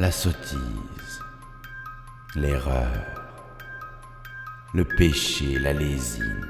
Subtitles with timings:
[0.00, 1.20] la sottise,
[2.34, 3.04] l'erreur,
[4.72, 6.46] le péché, la lésine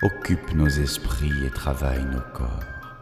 [0.00, 2.96] occupent nos esprits et travaillent nos corps.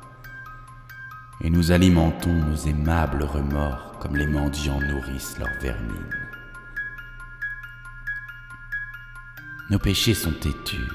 [1.42, 6.16] Et nous alimentons nos aimables remords comme les mendiants nourrissent leur vermine.
[9.70, 10.88] Nos péchés sont têtus.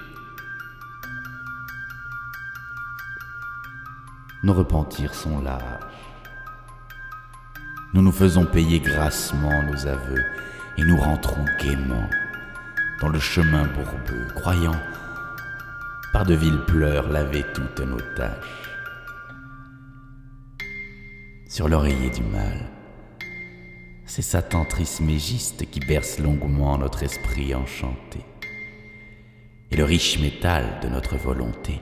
[4.44, 5.97] Nos repentirs sont lâches.
[7.94, 10.24] Nous nous faisons payer grassement nos aveux
[10.78, 12.10] et nous rentrons gaiement
[13.00, 14.76] dans le chemin bourbeux, croyant
[16.12, 18.70] par de villes pleurs laver toutes nos tâches.
[21.48, 22.68] Sur l'oreiller du mal,
[24.06, 28.20] c'est Satan trismégiste qui berce longuement notre esprit enchanté.
[29.72, 31.82] Et le riche métal de notre volonté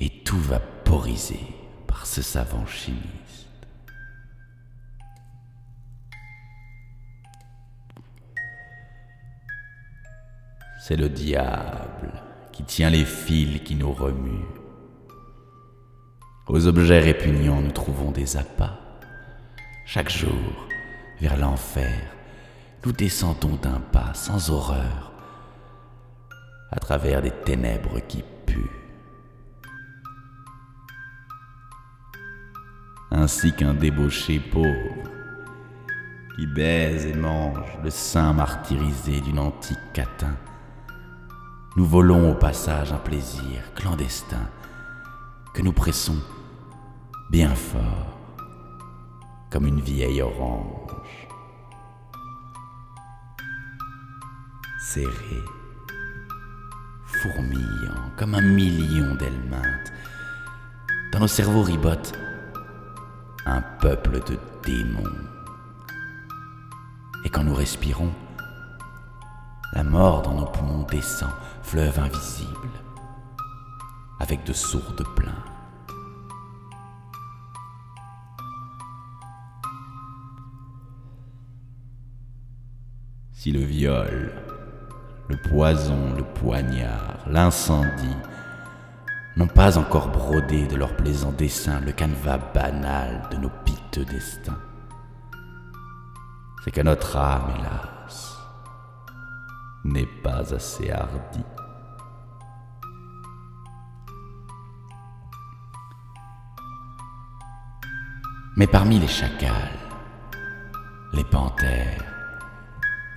[0.00, 1.40] est tout vaporisé
[1.86, 3.49] par ce savant chimiste.
[10.82, 12.10] C'est le diable
[12.52, 14.48] qui tient les fils qui nous remuent.
[16.48, 18.78] Aux objets répugnants, nous trouvons des appâts.
[19.84, 20.66] Chaque jour,
[21.20, 22.00] vers l'enfer,
[22.84, 25.12] nous descendons d'un pas sans horreur,
[26.70, 28.70] à travers des ténèbres qui puent.
[33.10, 35.10] Ainsi qu'un débauché pauvre
[36.36, 40.34] qui baise et mange le sein martyrisé d'une antique catin
[41.76, 44.48] nous volons au passage un plaisir clandestin
[45.54, 46.18] que nous pressons
[47.30, 48.18] bien fort
[49.50, 51.28] comme une vieille orange.
[54.80, 55.42] Serré,
[57.06, 59.40] fourmillant comme un million d'ailes
[61.12, 62.12] dans nos cerveaux ribote
[63.46, 65.02] un peuple de démons.
[67.24, 68.12] Et quand nous respirons,
[69.72, 71.30] la mort dans nos poumons descend,
[71.62, 72.70] fleuve invisible,
[74.18, 75.34] avec de sourdes plaintes.
[83.32, 84.32] Si le viol,
[85.28, 88.16] le poison, le poignard, l'incendie
[89.36, 94.58] n'ont pas encore brodé de leurs plaisants dessins le canevas banal de nos piteux destins,
[96.64, 98.39] c'est que notre âme, hélas,
[99.84, 101.44] n'est pas assez hardi.
[108.56, 109.78] Mais parmi les chacals,
[111.12, 112.04] les panthères,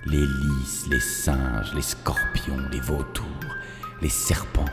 [0.06, 3.26] les lys, les singes, les scorpions, les vautours,
[4.00, 4.64] les serpents,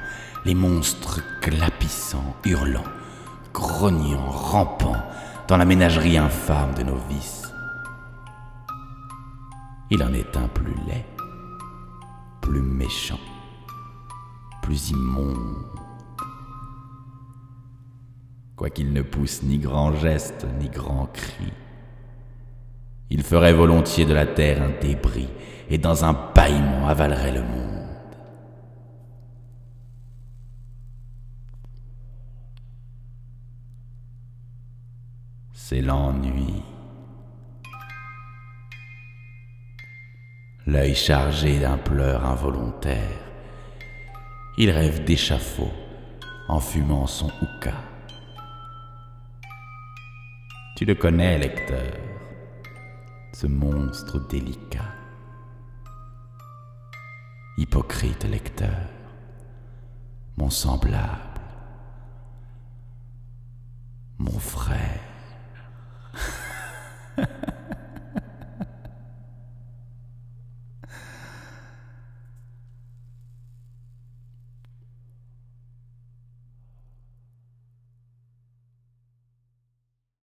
[0.45, 2.83] les monstres clapissants, hurlants,
[3.53, 5.03] grognant, rampant
[5.47, 7.51] dans la ménagerie infâme de nos vices.
[9.89, 11.05] Il en est un plus laid,
[14.61, 15.65] plus immonde.
[18.55, 21.51] Quoiqu'il ne pousse ni grand geste ni grand cri,
[23.09, 25.29] il ferait volontiers de la terre un débris
[25.69, 27.87] et dans un bâillement avalerait le monde.
[35.53, 36.63] C'est l'ennui.
[40.67, 43.19] L'œil chargé d'un pleur involontaire.
[44.57, 45.71] Il rêve d'échafaud
[46.47, 47.81] en fumant son hookah.
[50.75, 51.93] Tu le connais, lecteur,
[53.33, 54.93] ce monstre délicat.
[57.57, 58.87] Hypocrite lecteur,
[60.37, 61.41] mon semblable,
[64.17, 65.10] mon frère.